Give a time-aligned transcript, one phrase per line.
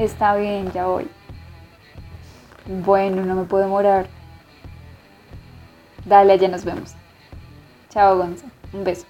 [0.00, 1.06] Está bien, ya voy.
[2.66, 4.06] Bueno, no me puedo demorar.
[6.06, 6.94] Dale, allá nos vemos.
[7.90, 8.46] Chao, Gonza.
[8.72, 9.04] Un beso.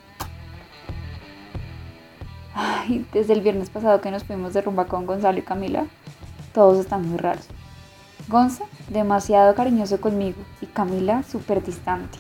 [2.57, 5.87] Ay, desde el viernes pasado que nos fuimos de rumba con Gonzalo y Camila,
[6.53, 7.47] todos están muy raros.
[8.27, 12.19] Gonza, demasiado cariñoso conmigo y Camila, súper distante.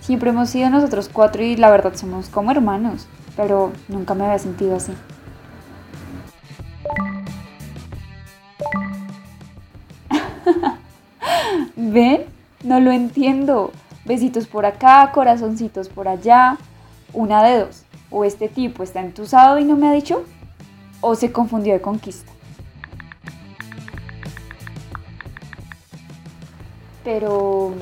[0.00, 4.40] Siempre hemos sido nosotros cuatro y la verdad somos como hermanos, pero nunca me había
[4.40, 4.92] sentido así.
[11.76, 12.24] ¿Ven?
[12.62, 13.72] No lo entiendo.
[14.04, 16.58] Besitos por acá, corazoncitos por allá.
[17.12, 17.84] Una de dos.
[18.10, 20.24] O este tipo está entusado y no me ha dicho,
[21.00, 22.32] o se confundió de conquista.
[27.02, 27.74] Pero,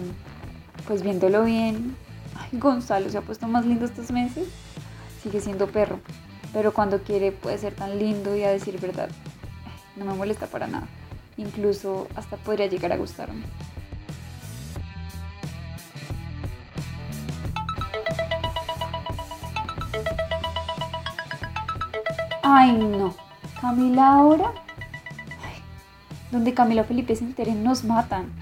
[0.86, 1.96] pues viéndolo bien,
[2.36, 4.48] ay, Gonzalo se ha puesto más lindo estos meses.
[5.22, 6.00] Sigue siendo perro,
[6.52, 9.08] pero cuando quiere puede ser tan lindo y a decir verdad.
[9.96, 10.88] No me molesta para nada.
[11.36, 13.44] Incluso hasta podría llegar a gustarme.
[22.42, 23.14] Ay, no.
[23.60, 24.52] Camila ahora.
[25.42, 25.62] Ay,
[26.30, 28.32] donde Camila Felipe se enteren nos matan.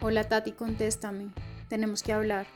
[0.00, 1.30] Hola Tati, contéstame.
[1.68, 2.46] Tenemos que hablar.